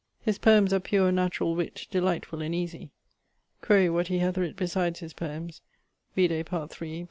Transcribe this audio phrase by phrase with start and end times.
[0.19, 2.89] His poems are pure naturall witt, delightfull and easie.
[3.61, 5.61] Quaere what he hath writt besides his poems:
[6.15, 6.99] vide part iii, p.